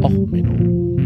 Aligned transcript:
Och, 0.00 0.10
Menno. 0.30 0.96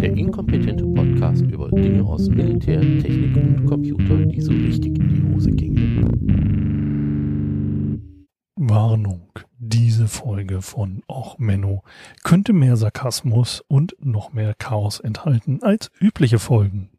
Der 0.00 0.16
inkompetente 0.16 0.84
Podcast 0.86 1.42
über 1.42 1.70
Dinge 1.70 2.02
aus 2.04 2.28
Militär, 2.28 2.80
Technik 2.80 3.36
und 3.36 3.66
Computer, 3.66 4.24
die 4.26 4.40
so 4.40 4.52
richtig 4.52 4.98
in 4.98 5.08
die 5.08 5.34
Hose 5.34 5.50
gingen. 5.50 6.08
Warnung. 8.56 9.28
Diese 9.58 10.08
Folge 10.08 10.62
von 10.62 11.02
Och 11.08 11.38
Menno 11.38 11.82
könnte 12.24 12.52
mehr 12.52 12.76
Sarkasmus 12.76 13.62
und 13.68 13.94
noch 14.00 14.32
mehr 14.32 14.54
Chaos 14.54 14.98
enthalten 14.98 15.58
als 15.62 15.90
übliche 16.00 16.38
Folgen. 16.38 16.91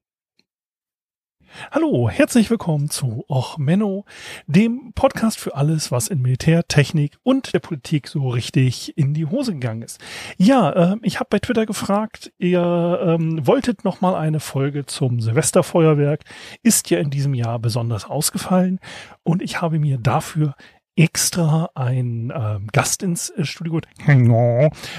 Hallo, 1.72 2.10
herzlich 2.10 2.50
willkommen 2.50 2.90
zu 2.90 3.26
Och 3.30 3.60
Menno, 3.60 4.06
dem 4.48 4.92
Podcast 4.96 5.40
für 5.40 5.56
alles, 5.56 5.92
was 5.92 6.08
in 6.08 6.22
Militär, 6.22 6.68
Technik 6.68 7.18
und 7.22 7.54
der 7.54 7.60
Politik 7.60 8.08
so 8.08 8.30
richtig 8.30 8.98
in 8.98 9.14
die 9.14 9.28
Hose 9.28 9.54
gegangen 9.54 9.84
ist. 9.84 10.00
Ja, 10.38 10.72
äh, 10.72 10.96
ich 11.04 11.20
habe 11.20 11.28
bei 11.30 11.40
Twitter 11.40 11.66
gefragt, 11.66 12.34
ihr 12.40 13.00
ähm, 13.04 13.46
wolltet 13.46 13.84
noch 13.84 14.02
mal 14.02 14.16
eine 14.16 14.40
Folge 14.40 14.86
zum 14.88 15.20
Silvesterfeuerwerk, 15.20 16.24
ist 16.64 16.90
ja 16.90 17.00
in 17.00 17.12
diesem 17.12 17.36
Jahr 17.36 17.60
besonders 17.60 18.06
ausgefallen 18.06 18.80
und 19.22 19.42
ich 19.42 19.62
habe 19.62 19.78
mir 19.78 20.00
dafür 20.00 20.56
extra 20.96 21.70
ein 21.74 22.32
ähm, 22.36 22.68
Gast 22.72 23.02
ins 23.02 23.30
äh, 23.32 23.46
Studio. 23.46 23.80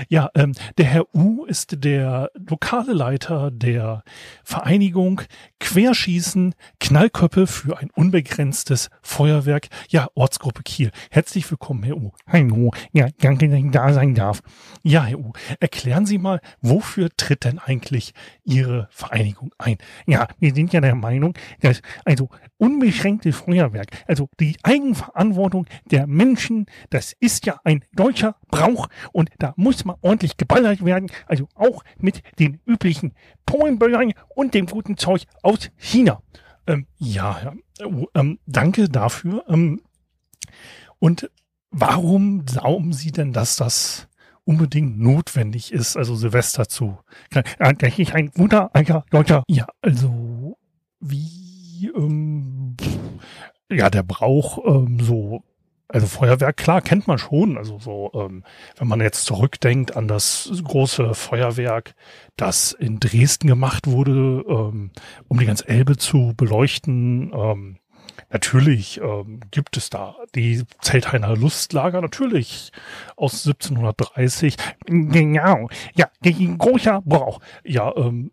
Ja, 0.08 0.30
ähm, 0.34 0.52
der 0.76 0.86
Herr 0.86 1.14
U 1.14 1.44
ist 1.44 1.84
der 1.84 2.30
lokale 2.34 2.92
Leiter 2.92 3.50
der 3.50 4.02
Vereinigung 4.42 5.22
Querschießen 5.60 6.54
Knallköppe 6.80 7.46
für 7.46 7.78
ein 7.78 7.90
unbegrenztes 7.94 8.90
Feuerwerk. 9.02 9.68
Ja, 9.88 10.08
Ortsgruppe 10.14 10.62
Kiel. 10.62 10.90
Herzlich 11.10 11.48
willkommen, 11.50 11.84
Herr 11.84 11.96
U. 11.96 12.12
Hallo. 12.26 12.72
Ja, 12.92 13.08
danke, 13.20 13.48
dass 13.48 13.58
ich 13.58 13.70
da 13.70 13.92
sein 13.92 14.14
darf. 14.14 14.42
Ja, 14.82 15.04
Herr 15.04 15.18
U, 15.18 15.32
erklären 15.60 16.06
Sie 16.06 16.18
mal, 16.18 16.40
wofür 16.60 17.10
tritt 17.16 17.44
denn 17.44 17.58
eigentlich 17.58 18.14
Ihre 18.44 18.88
Vereinigung 18.90 19.52
ein? 19.58 19.78
Ja, 20.06 20.26
wir 20.38 20.54
sind 20.54 20.72
ja 20.72 20.80
der 20.80 20.94
Meinung, 20.94 21.34
dass 21.60 21.82
also 22.04 22.28
unbeschränktes 22.58 23.36
Feuerwerk, 23.36 23.88
also 24.06 24.28
die 24.40 24.56
Eigenverantwortung 24.62 25.66
der 25.90 26.06
Menschen, 26.06 26.66
das 26.90 27.14
ist 27.20 27.46
ja 27.46 27.58
ein 27.64 27.84
deutscher 27.94 28.36
Brauch 28.48 28.88
und 29.12 29.30
da 29.38 29.54
muss 29.56 29.84
man 29.84 29.96
ordentlich 30.00 30.36
geballert 30.36 30.84
werden, 30.84 31.10
also 31.26 31.48
auch 31.54 31.84
mit 31.98 32.22
den 32.38 32.60
üblichen 32.66 33.14
Polenböllern 33.46 34.12
und 34.34 34.54
dem 34.54 34.66
guten 34.66 34.96
Zeug 34.96 35.24
aus 35.42 35.70
China. 35.76 36.22
Ähm, 36.66 36.86
ja. 36.98 37.52
Oh, 37.84 38.06
ähm, 38.14 38.38
danke 38.46 38.88
dafür. 38.88 39.44
Ähm, 39.48 39.82
und 40.98 41.30
warum 41.70 42.46
glauben 42.46 42.92
Sie 42.92 43.12
denn, 43.12 43.32
dass 43.32 43.56
das 43.56 44.08
unbedingt 44.44 44.98
notwendig 44.98 45.72
ist, 45.72 45.96
also 45.96 46.14
Silvester 46.14 46.68
zu? 46.68 46.98
Äh, 47.34 47.42
ich 47.96 48.14
ein 48.14 48.30
guter 48.30 48.74
alter 48.74 49.04
deutscher. 49.10 49.42
Ja, 49.48 49.66
also 49.82 50.56
wie 51.00 51.90
ähm, 51.94 52.76
ja 53.70 53.90
der 53.90 54.02
Brauch 54.02 54.58
ähm, 54.64 54.98
so 55.00 55.42
also 55.88 56.06
Feuerwerk, 56.06 56.56
klar, 56.56 56.80
kennt 56.80 57.06
man 57.06 57.18
schon. 57.18 57.58
Also 57.58 57.78
so, 57.78 58.10
ähm, 58.14 58.44
wenn 58.76 58.88
man 58.88 59.00
jetzt 59.00 59.26
zurückdenkt 59.26 59.96
an 59.96 60.08
das 60.08 60.50
große 60.62 61.14
Feuerwerk, 61.14 61.94
das 62.36 62.72
in 62.72 63.00
Dresden 63.00 63.46
gemacht 63.46 63.86
wurde, 63.86 64.44
ähm, 64.48 64.90
um 65.28 65.38
die 65.38 65.46
ganze 65.46 65.68
Elbe 65.68 65.96
zu 65.96 66.32
beleuchten. 66.36 67.32
Ähm, 67.34 67.76
natürlich 68.30 69.00
ähm, 69.00 69.40
gibt 69.50 69.76
es 69.76 69.90
da 69.90 70.16
die 70.34 70.64
Zelthainer 70.80 71.36
Lustlager, 71.36 72.00
natürlich 72.00 72.72
aus 73.16 73.46
1730. 73.46 74.56
Genau, 74.86 75.68
ja, 75.94 76.08
großer 76.58 77.02
Brauch. 77.04 77.40
Ja, 77.62 77.94
ähm, 77.96 78.30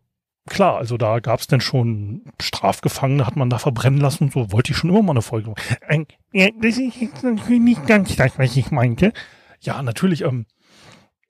klar, 0.48 0.78
also 0.78 0.98
da 0.98 1.20
gab 1.20 1.40
es 1.40 1.48
denn 1.48 1.62
schon 1.62 2.24
Strafgefangene, 2.42 3.26
hat 3.26 3.36
man 3.36 3.50
da 3.50 3.58
verbrennen 3.58 4.00
lassen 4.00 4.26
und 4.26 4.34
so, 4.34 4.52
wollte 4.52 4.72
ich 4.72 4.78
schon 4.78 4.90
immer 4.90 5.02
mal 5.02 5.12
eine 5.12 5.22
Folge 5.22 5.50
machen. 5.50 6.08
Ja, 6.34 6.50
das 6.62 6.78
ist 6.78 7.24
natürlich 7.24 7.62
nicht 7.62 7.88
ganz 7.88 8.16
das, 8.16 8.38
was 8.38 8.56
ich 8.56 8.72
meinte. 8.72 9.14
Ja, 9.60 9.82
natürlich, 9.84 10.24
ähm, 10.24 10.46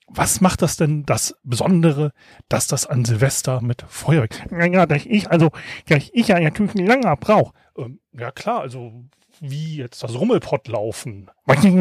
was 0.08 0.42
macht 0.42 0.62
das 0.62 0.78
denn 0.78 1.06
das 1.06 1.36
Besondere, 1.44 2.12
dass 2.50 2.68
das 2.68 2.86
an 2.86 3.06
Silvester 3.06 3.62
mit 3.62 3.84
Feuerwerk? 3.88 4.46
Ja, 4.52 4.86
dass 4.86 5.06
ich, 5.06 5.30
also, 5.32 5.52
dass 5.88 6.10
ich 6.12 6.28
ja 6.28 6.40
natürlich 6.40 6.76
ein 6.76 6.86
langer 6.86 7.16
brauch. 7.16 7.54
Ähm, 7.78 8.00
ja 8.14 8.32
klar, 8.32 8.62
also 8.62 9.06
wie 9.41 9.78
jetzt 9.78 10.03
das 10.03 10.13
Rummelpott 10.13 10.68
laufen. 10.68 11.29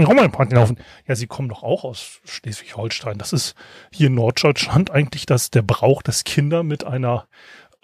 Rummelpott 0.04 0.50
laufen? 0.50 0.78
Ja, 1.06 1.14
sie 1.14 1.26
kommen 1.26 1.50
doch 1.50 1.62
auch 1.62 1.84
aus 1.84 2.20
Schleswig-Holstein. 2.24 3.18
Das 3.18 3.34
ist 3.34 3.54
hier 3.92 4.06
in 4.06 4.14
Norddeutschland 4.14 4.90
eigentlich 4.90 5.26
das, 5.26 5.50
der 5.50 5.62
Brauch, 5.62 6.02
dass 6.02 6.24
Kinder 6.24 6.62
mit 6.62 6.84
einer, 6.84 7.28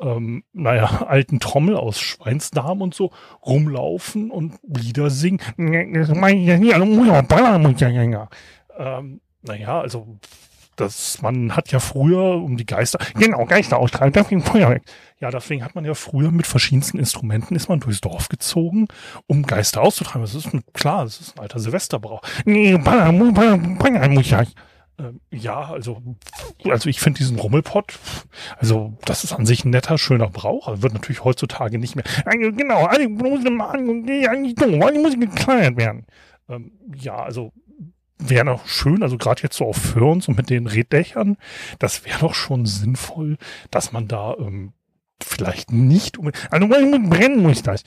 ähm, 0.01 0.45
naja, 0.55 1.03
alten 1.07 1.41
Trommel 1.41 1.77
aus 1.77 2.01
Schweinsdarm 2.01 2.81
und 2.81 2.95
so 2.95 3.13
rumlaufen 3.45 4.31
und 4.31 4.59
Lieder 4.67 5.11
singen. 5.11 5.95
Also 5.95 6.15
ähm, 8.79 9.21
naja, 9.43 9.81
also 9.81 10.19
das, 10.77 11.23
man 11.23 11.57
hat 11.57 11.73
ja 11.73 11.81
früher 11.81 12.37
um 12.43 12.57
die 12.57 12.67
Geister, 12.67 12.99
genau, 13.15 13.45
Geister 13.47 13.79
austreiben, 13.79 14.13
deswegen 14.13 14.43
Feuerwerk. 14.43 14.83
Ja, 15.21 15.31
deswegen 15.31 15.65
hat 15.65 15.75
man 15.75 15.85
ja 15.85 15.95
früher 15.95 16.31
mit 16.31 16.47
verschiedensten 16.47 16.99
Instrumenten 16.99 17.57
ist 17.57 17.69
man 17.69 17.81
durchs 17.81 18.03
Dorf 18.03 18.29
gezogen, 18.29 18.87
um 19.27 19.43
Geister 19.45 19.83
auszutreiben. 19.83 20.23
Das 20.23 20.35
ist 20.35 20.53
ein, 20.53 20.63
klar, 20.75 21.05
das 21.05 21.21
ist 21.21 21.37
ein 21.37 21.41
alter 21.41 21.59
Silvesterbrauch. 21.59 22.23
Ähm, 24.99 25.21
ja, 25.31 25.71
also, 25.71 26.03
also 26.65 26.89
ich 26.89 27.01
finde 27.01 27.19
diesen 27.19 27.39
Rummelpott, 27.39 27.99
also 28.59 28.97
das 29.05 29.25
ist 29.25 29.33
an 29.33 29.47
sich 29.47 29.65
ein 29.65 29.71
netter, 29.71 29.99
schöner 29.99 30.29
Brauch. 30.29 30.69
Also 30.69 30.83
wird 30.83 30.95
natürlich 30.95 31.25
heutzutage 31.25 31.79
nicht 31.79 31.97
mehr. 31.97 32.05
Genau, 32.25 32.85
alle 32.87 33.09
muss 33.09 33.43
geklärt 35.19 35.77
werden. 35.77 36.07
Ähm, 36.49 36.73
ja, 36.95 37.17
also 37.17 37.53
wäre 38.19 38.45
noch 38.45 38.67
schön, 38.67 39.03
also 39.03 39.19
gerade 39.19 39.43
jetzt 39.43 39.57
so 39.57 39.67
auf 39.67 39.77
Firns 39.77 40.29
und 40.29 40.37
mit 40.37 40.51
den 40.51 40.67
Reddächern, 40.67 41.37
das 41.79 42.05
wäre 42.05 42.21
doch 42.21 42.35
schon 42.35 42.67
sinnvoll, 42.67 43.37
dass 43.71 43.93
man 43.93 44.09
da 44.09 44.35
ähm, 44.39 44.73
vielleicht 45.23 45.73
nicht 45.73 46.19
unbedingt, 46.19 46.53
also 46.53 46.67
brennen 46.67 47.43
muss 47.43 47.63
das. 47.63 47.83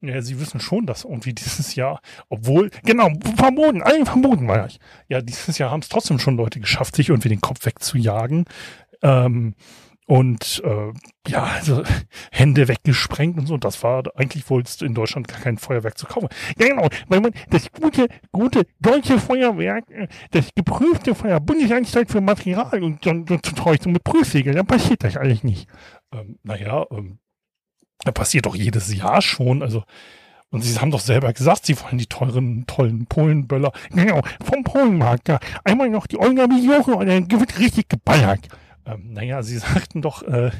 Ja, 0.00 0.22
sie 0.22 0.38
wissen 0.38 0.60
schon, 0.60 0.86
dass 0.86 1.04
irgendwie 1.04 1.34
dieses 1.34 1.74
Jahr, 1.74 2.00
obwohl, 2.28 2.70
genau, 2.84 3.10
verboten, 3.36 3.82
allen 3.82 4.06
verboten 4.06 4.46
war 4.46 4.66
ich. 4.66 4.78
Ja, 5.08 5.20
dieses 5.20 5.58
Jahr 5.58 5.72
haben 5.72 5.80
es 5.80 5.88
trotzdem 5.88 6.20
schon 6.20 6.36
Leute 6.36 6.60
geschafft, 6.60 6.94
sich 6.94 7.08
irgendwie 7.08 7.30
den 7.30 7.40
Kopf 7.40 7.66
wegzujagen. 7.66 8.44
Ähm, 9.02 9.54
und 10.08 10.62
äh, 10.64 10.92
ja, 11.28 11.42
also 11.42 11.82
Hände 12.32 12.66
weggesprengt 12.66 13.36
und 13.36 13.46
so. 13.46 13.58
Das 13.58 13.82
war 13.82 14.04
eigentlich 14.16 14.48
wohl 14.48 14.64
in 14.80 14.94
Deutschland 14.94 15.28
gar 15.28 15.38
kein 15.38 15.58
Feuerwerk 15.58 15.98
zu 15.98 16.06
kaufen. 16.06 16.28
Ja, 16.58 16.68
genau, 16.68 16.88
weil 17.08 17.20
man 17.20 17.32
das 17.50 17.70
gute, 17.70 18.08
gute 18.32 18.66
deutsche 18.80 19.18
Feuerwerk, 19.18 19.84
äh, 19.90 20.08
das 20.30 20.48
geprüfte 20.54 21.14
Feuer, 21.14 21.40
Bundesanstalt 21.40 22.10
für 22.10 22.22
Material 22.22 22.82
und 22.82 23.04
dann 23.04 23.26
so 23.26 23.90
mit 23.90 24.02
Prüfsiegel, 24.02 24.54
dann 24.54 24.66
passiert 24.66 25.04
das 25.04 25.18
eigentlich 25.18 25.44
nicht. 25.44 25.68
Ähm, 26.10 26.38
naja, 26.42 26.86
ähm, 26.90 27.18
passiert 28.14 28.46
doch 28.46 28.54
jedes 28.54 28.94
Jahr 28.94 29.20
schon. 29.20 29.62
Also 29.62 29.84
und 30.48 30.62
sie 30.62 30.78
haben 30.78 30.90
doch 30.90 31.00
selber 31.00 31.34
gesagt, 31.34 31.66
sie 31.66 31.78
wollen 31.82 31.98
die 31.98 32.06
teuren, 32.06 32.64
tollen 32.66 33.04
Polenböller. 33.04 33.72
Genau, 33.90 34.22
vom 34.42 34.64
Polenmarkt. 34.64 35.28
Ja. 35.28 35.38
Einmal 35.64 35.90
noch 35.90 36.06
die 36.06 36.18
Olga 36.18 36.46
Bijoche 36.46 36.92
und 36.92 37.06
dann 37.06 37.30
wird 37.30 37.58
richtig 37.58 37.90
geballert 37.90 38.48
ähm, 38.88 39.12
naja, 39.12 39.42
sie 39.42 39.58
sagten 39.58 40.02
doch, 40.02 40.22
äh, 40.22 40.50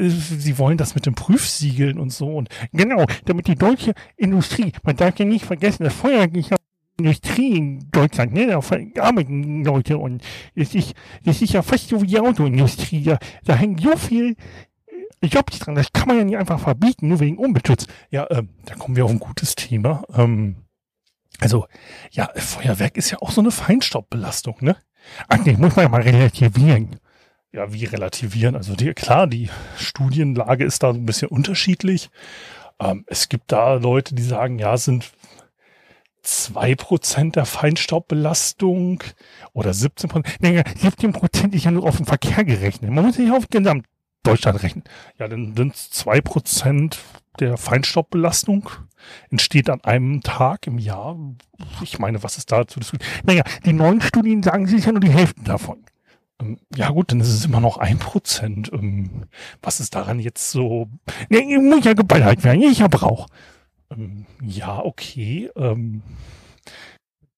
sie 0.00 0.58
wollen 0.58 0.76
das 0.76 0.94
mit 0.94 1.06
den 1.06 1.14
Prüfsiegeln 1.14 1.98
und 1.98 2.10
so. 2.10 2.28
Und 2.28 2.48
genau, 2.72 3.06
damit 3.24 3.46
die 3.46 3.54
deutsche 3.54 3.94
Industrie, 4.16 4.72
man 4.82 4.96
darf 4.96 5.18
ja 5.18 5.24
nicht 5.24 5.44
vergessen, 5.44 5.84
das 5.84 5.94
Feuerwerk 5.94 6.34
Industrie 6.98 7.56
in 7.56 7.90
Deutschland, 7.90 8.32
ne, 8.32 8.46
da 8.46 8.60
arbeiten 9.02 9.64
Leute 9.64 9.98
und 9.98 10.22
es 10.54 10.74
ist, 10.74 10.94
es 11.24 11.40
ist 11.40 11.52
ja 11.52 11.62
fast 11.62 11.88
so 11.88 12.02
wie 12.02 12.06
die 12.06 12.20
Autoindustrie, 12.20 13.02
da, 13.02 13.18
da 13.44 13.54
hängt 13.54 13.80
so 13.80 13.96
viel 13.96 14.36
äh, 15.20 15.26
Jobs 15.26 15.58
dran, 15.58 15.74
das 15.74 15.92
kann 15.92 16.08
man 16.08 16.18
ja 16.18 16.24
nicht 16.24 16.36
einfach 16.36 16.60
verbieten, 16.60 17.08
nur 17.08 17.20
wegen 17.20 17.38
Umweltschutz. 17.38 17.86
Ja, 18.10 18.26
ähm, 18.30 18.50
da 18.66 18.74
kommen 18.74 18.94
wir 18.94 19.04
auf 19.04 19.10
ein 19.10 19.18
gutes 19.18 19.54
Thema. 19.54 20.02
Ähm, 20.14 20.56
also, 21.40 21.66
ja, 22.10 22.30
Feuerwerk 22.36 22.96
ist 22.96 23.10
ja 23.10 23.18
auch 23.20 23.30
so 23.30 23.40
eine 23.40 23.50
Feinstaubbelastung, 23.50 24.56
ne? 24.60 24.76
Eigentlich 25.28 25.58
muss 25.58 25.76
man 25.76 25.84
ja 25.84 25.88
mal 25.88 26.02
relativieren. 26.02 26.96
Ja, 27.52 27.72
wie 27.72 27.84
relativieren? 27.84 28.56
Also 28.56 28.74
die, 28.74 28.94
klar, 28.94 29.26
die 29.26 29.50
Studienlage 29.76 30.64
ist 30.64 30.82
da 30.82 30.92
so 30.92 30.98
ein 30.98 31.06
bisschen 31.06 31.28
unterschiedlich. 31.28 32.10
Ähm, 32.80 33.04
es 33.06 33.28
gibt 33.28 33.52
da 33.52 33.74
Leute, 33.74 34.14
die 34.14 34.22
sagen, 34.22 34.58
ja, 34.58 34.76
sind 34.76 35.12
zwei 36.22 36.74
Prozent 36.74 37.36
der 37.36 37.44
Feinstaubbelastung 37.44 39.02
oder 39.52 39.74
17 39.74 40.08
Prozent. 40.08 40.36
Nee, 40.40 40.62
17 40.76 41.12
Prozent 41.12 41.54
ist 41.54 41.64
ja 41.64 41.70
nur 41.70 41.84
auf 41.84 41.96
den 41.96 42.06
Verkehr 42.06 42.44
gerechnet. 42.44 42.90
Man 42.90 43.04
muss 43.04 43.16
sich 43.16 43.30
auf 43.30 43.48
Gesamtdeutschland 43.50 44.62
rechnen. 44.62 44.84
Ja, 45.18 45.28
dann 45.28 45.54
sind 45.56 45.74
es 45.74 45.90
zwei 45.90 46.20
Prozent 46.20 46.98
der 47.40 47.56
Feinstaubbelastung 47.56 48.68
entsteht 49.30 49.70
an 49.70 49.82
einem 49.82 50.22
Tag 50.22 50.66
im 50.66 50.78
Jahr. 50.78 51.16
Ich 51.82 51.98
meine, 51.98 52.22
was 52.22 52.38
ist 52.38 52.52
da 52.52 52.66
zu 52.66 52.80
diskutieren? 52.80 53.10
Naja, 53.24 53.42
die 53.64 53.72
neuen 53.72 54.00
Studien 54.00 54.42
sagen, 54.42 54.66
ja 54.86 54.92
nur 54.92 55.00
die 55.00 55.10
Hälfte 55.10 55.42
davon. 55.42 55.84
Ähm, 56.40 56.58
ja 56.74 56.90
gut, 56.90 57.12
dann 57.12 57.20
ist 57.20 57.28
es 57.28 57.44
immer 57.44 57.60
noch 57.60 57.78
ein 57.78 57.98
Prozent. 57.98 58.70
Ähm, 58.72 59.24
was 59.60 59.80
ist 59.80 59.94
daran 59.94 60.20
jetzt 60.20 60.50
so? 60.50 60.88
Nee, 61.28 61.58
muss 61.58 61.84
ja 61.84 61.94
geballert 61.94 62.44
werden. 62.44 62.62
Ich 62.62 62.82
hab 62.82 63.00
Rauch. 63.02 63.26
Ähm, 63.90 64.26
ja, 64.42 64.78
okay. 64.78 65.50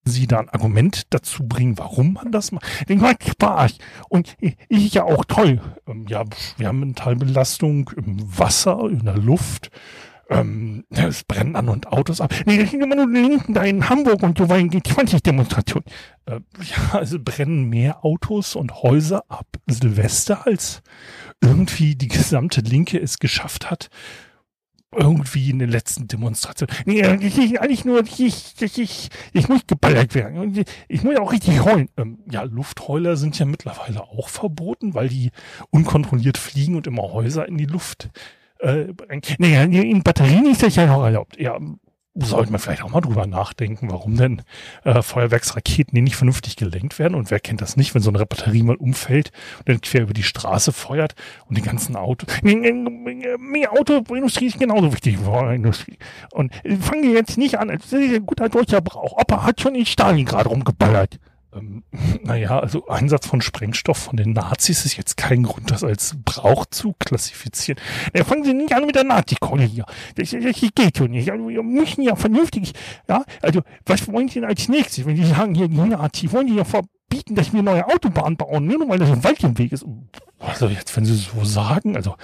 Sie 0.04 0.26
da 0.26 0.38
ein 0.40 0.48
Argument 0.50 1.02
dazu 1.10 1.46
bringen, 1.46 1.78
warum 1.78 2.14
man 2.14 2.30
das 2.30 2.52
macht. 2.52 2.88
Den 2.88 3.00
macht 3.00 3.26
Spaß. 3.26 3.78
Und 4.08 4.36
ich 4.68 4.94
ja 4.94 5.04
auch 5.04 5.24
toll. 5.24 5.60
Ähm, 5.86 6.06
ja, 6.08 6.24
wir 6.58 6.68
haben 6.68 6.80
Metallbelastung 6.80 7.90
im 7.96 8.38
Wasser, 8.38 8.80
in 8.90 9.04
der 9.04 9.16
Luft. 9.16 9.70
Ähm, 10.30 10.84
es 10.90 11.24
brennen 11.24 11.54
an 11.54 11.68
und 11.68 11.88
Autos 11.88 12.20
ab. 12.20 12.34
Nee, 12.46 12.58
das 12.58 12.70
sind 12.70 12.82
immer 12.82 12.96
nur 12.96 13.06
die 13.06 13.20
Linken 13.20 13.52
da 13.54 13.62
in 13.62 13.88
Hamburg 13.88 14.22
und 14.22 14.38
so 14.38 14.48
weiter 14.48 14.66
G20-Demonstration. 14.66 15.82
Äh, 16.26 16.40
ja, 16.60 16.98
also 16.98 17.18
brennen 17.18 17.68
mehr 17.68 18.04
Autos 18.04 18.56
und 18.56 18.82
Häuser 18.82 19.24
ab 19.28 19.46
Silvester, 19.66 20.46
als 20.46 20.82
irgendwie 21.42 21.94
die 21.94 22.08
gesamte 22.08 22.62
Linke 22.62 22.98
es 22.98 23.18
geschafft 23.18 23.70
hat, 23.70 23.90
irgendwie 24.96 25.50
in 25.50 25.58
den 25.58 25.70
letzten 25.70 26.08
Demonstrationen. 26.08 26.74
Nee, 26.84 27.02
ich, 27.20 27.38
ich, 27.38 27.60
eigentlich 27.60 27.84
nur, 27.84 28.02
ich, 28.02 28.20
ich, 28.20 28.78
ich, 28.78 29.08
ich 29.32 29.48
muss 29.48 29.66
geballert 29.66 30.14
werden. 30.14 30.64
Ich 30.88 31.02
muss 31.02 31.16
auch 31.16 31.32
richtig 31.32 31.64
heulen. 31.64 31.88
Ähm, 31.96 32.18
ja, 32.30 32.42
Luftheuler 32.42 33.16
sind 33.16 33.38
ja 33.38 33.46
mittlerweile 33.46 34.02
auch 34.02 34.28
verboten, 34.28 34.94
weil 34.94 35.08
die 35.08 35.30
unkontrolliert 35.70 36.38
fliegen 36.38 36.76
und 36.76 36.86
immer 36.86 37.02
Häuser 37.02 37.46
in 37.46 37.58
die 37.58 37.66
Luft 37.66 38.10
äh. 38.58 38.86
Nee, 39.38 39.62
in 39.62 40.02
Batterien 40.02 40.46
ist 40.46 40.62
das 40.62 40.76
ja 40.76 40.86
noch 40.86 41.04
erlaubt. 41.04 41.38
Ja, 41.38 41.58
sollten 42.14 42.52
wir 42.52 42.58
vielleicht 42.58 42.82
auch 42.82 42.90
mal 42.90 43.00
drüber 43.00 43.26
nachdenken, 43.26 43.90
warum 43.90 44.16
denn 44.16 44.42
äh, 44.84 45.02
Feuerwerksraketen 45.02 46.02
nicht 46.02 46.16
vernünftig 46.16 46.56
gelenkt 46.56 46.98
werden. 46.98 47.14
Und 47.14 47.30
wer 47.30 47.40
kennt 47.40 47.60
das 47.60 47.76
nicht, 47.76 47.94
wenn 47.94 48.02
so 48.02 48.10
eine 48.10 48.24
Batterie 48.24 48.62
mal 48.62 48.76
umfällt 48.76 49.32
und 49.58 49.68
dann 49.68 49.80
quer 49.80 50.02
über 50.02 50.14
die 50.14 50.22
Straße 50.22 50.72
feuert 50.72 51.14
und 51.48 51.58
die 51.58 51.62
ganzen 51.62 51.96
Autos. 51.96 52.28
Die 52.44 53.68
Autoindustrie 53.68 54.46
ist 54.46 54.58
genauso 54.58 54.92
wichtig 54.92 55.18
wie 55.18 55.24
Feuerindustrie. 55.24 55.98
Und 56.32 56.52
äh, 56.64 56.76
fangen 56.76 57.02
wir 57.04 57.12
jetzt 57.12 57.38
nicht 57.38 57.58
an, 57.58 57.70
als 57.70 57.92
ein 57.92 58.24
guter 58.26 58.48
deutscher 58.48 58.80
Brauch. 58.80 59.12
Opa 59.18 59.44
hat 59.44 59.60
schon 59.60 59.74
in 59.74 59.86
Stalingrad 59.86 60.46
rumgeballert. 60.46 61.18
Ähm, 61.54 61.84
naja, 62.22 62.58
also 62.58 62.86
Einsatz 62.88 63.26
von 63.26 63.40
Sprengstoff 63.40 63.98
von 63.98 64.16
den 64.16 64.32
Nazis 64.32 64.84
ist 64.84 64.96
jetzt 64.96 65.16
kein 65.16 65.42
Grund, 65.42 65.70
das 65.70 65.84
als 65.84 66.16
Brauch 66.24 66.66
zu 66.66 66.94
klassifizieren. 66.98 67.80
Ja, 68.14 68.24
fangen 68.24 68.44
Sie 68.44 68.54
nicht 68.54 68.74
an 68.74 68.86
mit 68.86 68.94
der 68.94 69.04
Nazi-Kohle 69.04 69.64
hier. 69.64 69.84
Das, 70.16 70.30
das 70.30 70.60
geht 70.74 70.98
schon 70.98 71.10
nicht. 71.10 71.30
Also 71.30 71.48
wir 71.48 71.62
müssen 71.62 72.02
ja 72.02 72.16
vernünftig, 72.16 72.72
ja, 73.08 73.24
also 73.42 73.62
was 73.86 74.06
wollen 74.08 74.28
Sie 74.28 74.40
denn 74.40 74.48
als 74.48 74.68
nächstes, 74.68 75.06
wenn 75.06 75.16
Sie 75.16 75.24
sagen, 75.24 75.54
hier 75.54 75.68
die 75.68 75.76
Nazi, 75.76 76.30
wollen 76.32 76.48
Sie 76.48 76.56
ja 76.56 76.64
verbieten, 76.64 77.34
dass 77.34 77.52
wir 77.52 77.62
neue 77.62 77.86
Autobahnen 77.86 78.36
bauen, 78.36 78.66
nur 78.66 78.88
weil 78.88 78.98
das 78.98 79.10
ein 79.10 79.24
Wald 79.24 79.42
im 79.44 79.58
Weg 79.58 79.72
ist. 79.72 79.84
Also 80.38 80.68
jetzt, 80.68 80.96
wenn 80.96 81.04
Sie 81.04 81.14
so 81.14 81.44
sagen, 81.44 81.96
also 81.96 82.16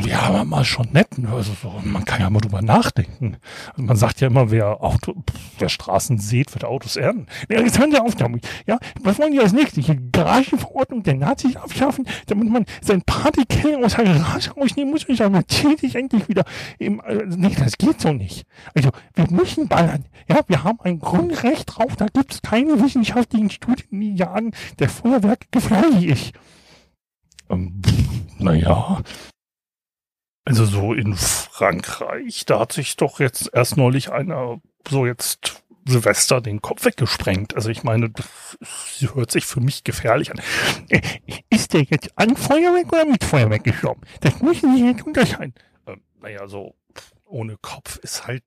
ja, 0.00 0.20
aber 0.20 0.44
mal 0.44 0.64
schon 0.64 0.88
nett. 0.92 1.18
Ne? 1.18 1.28
Also 1.30 1.52
so, 1.60 1.72
man 1.84 2.04
kann 2.04 2.20
ja 2.20 2.30
mal 2.30 2.40
drüber 2.40 2.62
nachdenken. 2.62 3.36
Also 3.70 3.82
man 3.82 3.96
sagt 3.96 4.20
ja 4.20 4.28
immer, 4.28 4.50
wer 4.50 4.82
Auto, 4.82 5.14
wer 5.58 5.68
Straßen 5.68 6.18
sieht, 6.18 6.54
wird 6.54 6.64
Autos 6.64 6.96
ernten. 6.96 7.26
Ja, 7.48 7.60
jetzt 7.60 7.78
hören 7.78 7.92
Sie 7.92 7.98
auf 7.98 8.14
damit. 8.14 8.46
Ja, 8.66 8.78
was 9.02 9.18
wollen 9.18 9.32
die 9.32 9.40
als 9.40 9.52
nächstes? 9.52 9.86
Die 9.86 10.12
Garagenverordnung 10.12 11.02
der 11.02 11.14
Nazis 11.14 11.56
abschaffen, 11.56 12.06
damit 12.26 12.48
man 12.48 12.64
sein 12.80 13.02
Partykeller 13.02 13.84
aus 13.84 13.94
der 13.94 14.04
Garage 14.04 14.50
rausnehmen 14.52 14.92
muss 14.92 15.04
und 15.04 15.16
sein 15.16 15.32
Mercedes 15.32 15.94
endlich 15.94 16.28
wieder 16.28 16.44
im, 16.78 17.00
also 17.00 17.36
nee, 17.36 17.54
das 17.58 17.78
geht 17.78 18.00
so 18.00 18.12
nicht. 18.12 18.46
Also, 18.74 18.90
wir 19.14 19.30
müssen 19.30 19.68
ballern. 19.68 20.04
Ja, 20.28 20.40
wir 20.46 20.64
haben 20.64 20.80
ein 20.82 20.98
Grundrecht 20.98 21.76
drauf, 21.76 21.96
da 21.96 22.06
gibt 22.06 22.32
es 22.34 22.42
keine 22.42 22.82
wissenschaftlichen 22.82 23.50
Studien, 23.50 24.00
die 24.00 24.14
jagen, 24.14 24.52
der 24.78 24.88
Feuerwerk 24.88 25.50
gefährlich 25.50 26.04
ist. 26.04 26.32
Ähm, 27.48 27.80
naja, 28.38 29.02
also 30.46 30.64
so 30.64 30.94
in 30.94 31.14
Frankreich, 31.16 32.46
da 32.46 32.60
hat 32.60 32.72
sich 32.72 32.96
doch 32.96 33.18
jetzt 33.18 33.50
erst 33.52 33.76
neulich 33.76 34.12
einer 34.12 34.60
so 34.88 35.04
jetzt 35.04 35.64
Silvester 35.84 36.40
den 36.40 36.62
Kopf 36.62 36.84
weggesprengt. 36.84 37.56
Also 37.56 37.68
ich 37.68 37.82
meine, 37.82 38.10
das 38.10 38.56
hört 39.14 39.32
sich 39.32 39.44
für 39.44 39.60
mich 39.60 39.82
gefährlich 39.82 40.30
an. 40.30 40.40
Ist 41.50 41.72
der 41.72 41.82
jetzt 41.82 42.16
an 42.16 42.36
Feuerwerk 42.36 42.92
oder 42.92 43.04
mit 43.06 43.24
Feuerwerk 43.24 43.64
gestorben? 43.64 44.02
Das 44.20 44.40
müssen 44.40 44.76
Sie 44.76 44.86
jetzt 44.86 45.04
unterscheiden. 45.04 45.54
Ähm, 45.86 46.00
naja, 46.20 46.46
so 46.46 46.76
ohne 47.24 47.56
Kopf 47.60 47.98
ist 47.98 48.28
halt 48.28 48.44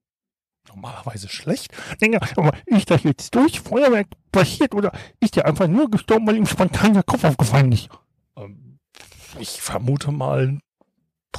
normalerweise 0.68 1.28
schlecht. 1.28 1.70
Denke, 2.00 2.20
aber 2.36 2.52
ist 2.64 2.90
das 2.90 3.02
jetzt 3.02 3.34
durch 3.34 3.60
Feuerwerk 3.60 4.06
passiert 4.32 4.74
oder 4.74 4.92
ist 5.20 5.36
der 5.36 5.44
einfach 5.44 5.68
nur 5.68 5.90
gestorben, 5.90 6.26
weil 6.26 6.36
ihm 6.36 6.46
spontan 6.46 6.94
der 6.94 7.02
Kopf 7.02 7.24
aufgefallen 7.24 7.72
ist? 7.72 7.90
Ähm, 8.36 8.78
ich 9.38 9.60
vermute 9.60 10.12
mal, 10.12 10.60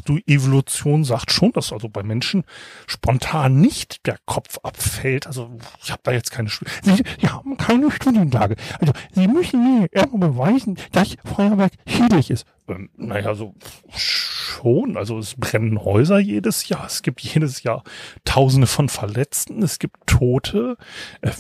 die 0.08 0.24
Evolution 0.28 1.04
sagt 1.04 1.32
schon, 1.32 1.52
dass 1.52 1.72
also 1.74 1.90
bei 1.90 2.04
Menschen 2.04 2.44
spontan 2.88 3.60
nicht 3.60 4.06
der 4.08 4.18
Kopf 4.26 4.58
abfällt. 4.64 5.28
Also 5.28 5.52
ich 5.84 5.92
habe 5.92 6.02
da 6.04 6.12
jetzt 6.12 6.32
keine 6.32 6.50
Studie. 6.50 6.72
Sie, 6.84 7.28
haben 7.28 7.58
keine 7.58 7.92
Studienlage. 7.92 8.56
Also 8.80 8.94
Sie 9.14 9.28
müssen 9.28 9.82
mir 9.82 9.88
irgendwo 9.92 10.18
beweisen, 10.18 10.78
dass 10.92 11.16
Feuerwerk 11.26 11.74
schädlich 11.88 12.32
ist. 12.32 12.46
Ähm, 12.68 12.90
naja, 12.96 13.36
so 13.36 13.56
schon. 13.96 14.98
Also 14.98 15.18
es 15.20 15.36
brennen 15.36 15.84
Häuser 15.84 16.20
jedes 16.20 16.68
Jahr. 16.68 16.86
Es 16.86 17.02
gibt 17.02 17.22
jedes 17.22 17.64
Jahr 17.64 17.84
Tausende 18.26 18.68
von 18.68 18.90
Verletzten. 18.90 19.64
Es 19.64 19.80
gibt 19.80 19.96
Tote. 20.08 20.78
Äh, 21.22 21.32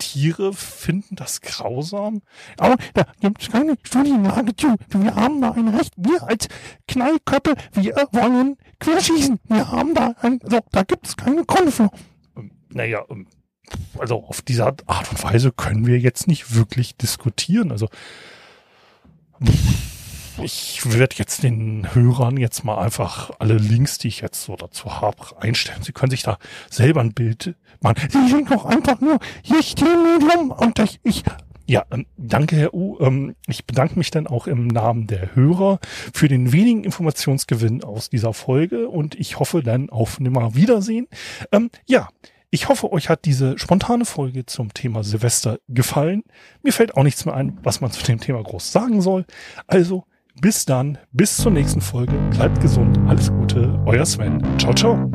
Tiere 0.00 0.52
finden 0.52 1.14
das 1.14 1.40
grausam. 1.40 2.22
Aber 2.58 2.76
da 2.94 3.06
gibt 3.20 3.42
es 3.42 3.50
keine 3.50 3.76
Studienlage 3.84 4.56
zu. 4.56 4.74
Wir 4.88 5.14
haben 5.14 5.40
da 5.40 5.52
ein 5.52 5.68
Recht. 5.68 5.94
Wir 5.96 6.22
als 6.24 6.48
Knallköppe, 6.88 7.54
wir 7.74 7.94
wollen 8.10 8.56
querschießen. 8.80 9.38
Wir 9.44 9.70
haben 9.70 9.94
da 9.94 10.14
ein, 10.22 10.40
so, 10.42 10.58
da 10.72 10.82
gibt 10.82 11.06
es 11.06 11.16
keine 11.16 11.44
für. 11.44 11.90
Ähm, 12.36 12.50
naja, 12.70 13.04
ähm, 13.08 13.28
also 13.98 14.24
auf 14.24 14.42
diese 14.42 14.66
Art 14.66 14.82
und 14.88 15.22
Weise 15.22 15.52
können 15.52 15.86
wir 15.86 15.98
jetzt 15.98 16.26
nicht 16.26 16.54
wirklich 16.56 16.96
diskutieren. 16.96 17.70
Also 17.70 17.88
ich 20.42 20.80
werde 20.84 21.16
jetzt 21.16 21.42
den 21.42 21.94
Hörern 21.94 22.36
jetzt 22.36 22.64
mal 22.64 22.78
einfach 22.78 23.30
alle 23.38 23.54
Links, 23.54 23.98
die 23.98 24.08
ich 24.08 24.20
jetzt 24.20 24.42
so 24.42 24.56
dazu 24.56 25.00
habe, 25.00 25.40
einstellen. 25.40 25.82
Sie 25.82 25.92
können 25.92 26.10
sich 26.10 26.22
da 26.22 26.38
selber 26.70 27.00
ein 27.00 27.12
Bild 27.12 27.54
machen. 27.80 28.08
Sie 28.10 28.28
sind 28.28 28.50
doch 28.50 28.64
einfach 28.64 29.00
nur 29.00 29.18
hier 29.42 29.62
stehen 29.62 30.22
rum 30.22 30.50
und 30.50 30.78
ich, 30.78 31.00
ich 31.02 31.22
ja, 31.66 31.84
ähm, 31.92 32.06
danke, 32.16 32.56
Herr 32.56 32.74
U. 32.74 32.98
Ähm, 32.98 33.36
ich 33.46 33.64
bedanke 33.64 33.96
mich 33.96 34.10
dann 34.10 34.26
auch 34.26 34.48
im 34.48 34.66
Namen 34.66 35.06
der 35.06 35.36
Hörer 35.36 35.78
für 36.12 36.26
den 36.26 36.52
wenigen 36.52 36.82
Informationsgewinn 36.82 37.84
aus 37.84 38.10
dieser 38.10 38.32
Folge 38.32 38.88
und 38.88 39.14
ich 39.14 39.38
hoffe 39.38 39.62
dann 39.62 39.88
auf 39.88 40.18
nimmer 40.18 40.56
Wiedersehen. 40.56 41.06
Ähm, 41.52 41.70
ja, 41.86 42.08
ich 42.50 42.68
hoffe, 42.68 42.90
euch 42.90 43.08
hat 43.08 43.24
diese 43.24 43.56
spontane 43.56 44.04
Folge 44.04 44.44
zum 44.46 44.74
Thema 44.74 45.04
Silvester 45.04 45.60
gefallen. 45.68 46.24
Mir 46.64 46.72
fällt 46.72 46.96
auch 46.96 47.04
nichts 47.04 47.24
mehr 47.24 47.36
ein, 47.36 47.56
was 47.62 47.80
man 47.80 47.92
zu 47.92 48.02
dem 48.02 48.18
Thema 48.18 48.42
groß 48.42 48.72
sagen 48.72 49.00
soll. 49.00 49.24
Also 49.68 50.04
bis 50.40 50.64
dann, 50.64 50.98
bis 51.12 51.36
zur 51.36 51.52
nächsten 51.52 51.80
Folge. 51.80 52.12
Bleibt 52.30 52.60
gesund, 52.60 52.98
alles 53.06 53.30
Gute, 53.30 53.78
euer 53.86 54.06
Sven. 54.06 54.42
Ciao, 54.58 54.74
ciao. 54.74 55.10